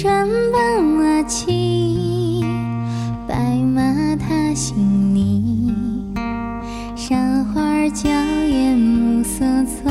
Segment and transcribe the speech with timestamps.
[0.00, 2.44] 船伴瓦起，
[3.26, 3.34] 白
[3.74, 3.82] 马
[4.14, 5.74] 踏新泥，
[6.94, 9.90] 山花娇艳，暮色丛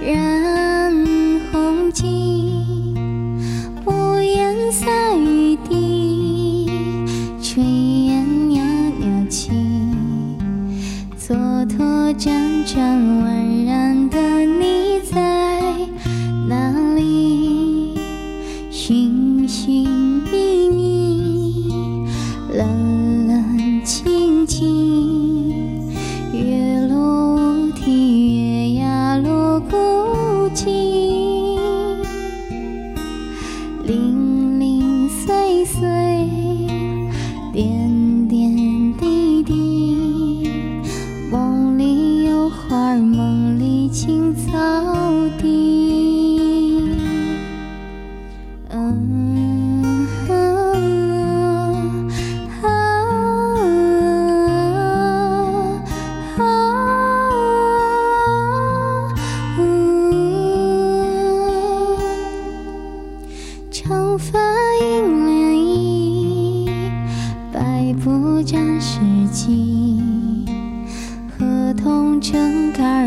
[0.00, 0.92] 染
[1.50, 2.04] 红巾。
[3.84, 4.86] 屋檐洒
[5.16, 6.70] 雨滴，
[7.42, 7.60] 炊
[8.06, 8.62] 烟袅
[9.00, 9.50] 袅起，
[11.18, 13.85] 蹉跎辗转宛然
[22.56, 25.92] 冷冷清清，
[26.32, 30.64] 月落乌啼，月牙落孤井，
[33.84, 35.82] 零零碎碎，
[37.52, 38.50] 点点
[38.98, 40.48] 滴滴，
[41.30, 44.95] 梦里有花儿，梦里青草。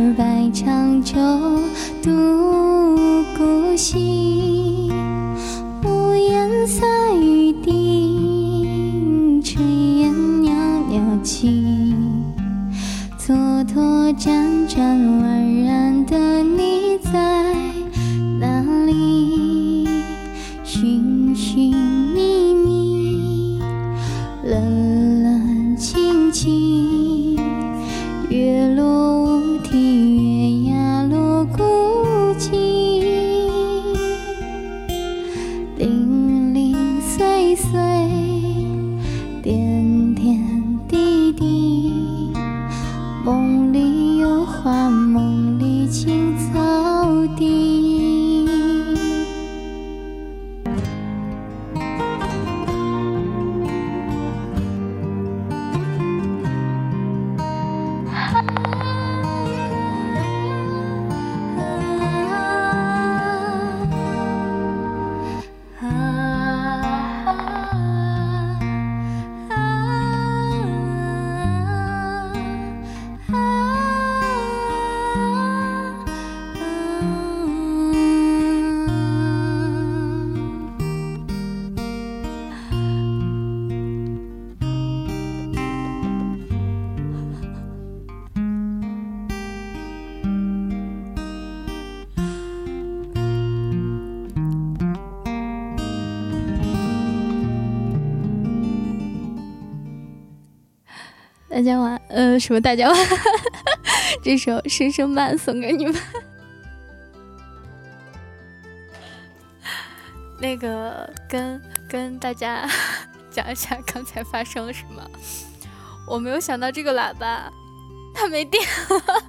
[0.09, 1.15] 儿，摆长舟
[2.01, 2.09] 渡
[3.37, 4.89] 孤星。
[5.83, 9.59] 屋檐洒雨滴，炊
[9.99, 10.51] 烟袅
[10.89, 11.93] 袅起。
[13.19, 17.53] 蹉跎辗转宛然的你在
[18.39, 19.87] 哪里？
[20.63, 21.71] 寻寻
[35.79, 37.79] 零零碎碎，
[101.49, 102.97] 大家晚，呃，什么大家晚？
[104.23, 105.95] 这首《声声慢》送给你们。
[110.39, 112.69] 那个跟跟大家
[113.31, 115.01] 讲一下刚才发生了什么，
[116.07, 117.51] 我没有想到这个喇叭
[118.13, 119.23] 它没电了，